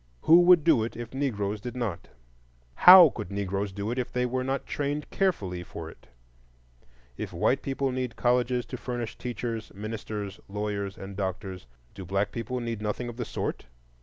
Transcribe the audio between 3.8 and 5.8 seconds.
it if they were not trained carefully